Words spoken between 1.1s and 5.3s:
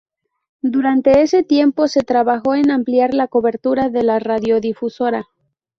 ese tiempo se trabajó en ampliar la cobertura de la radiodifusora.